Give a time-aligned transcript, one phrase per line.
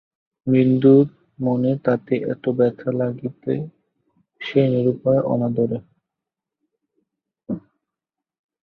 [0.47, 1.05] বিন্দুর
[1.39, 3.43] মনে তাতে এত ব্যথা লাগিত
[4.41, 5.77] সেই নিরুপায় অনাদরে?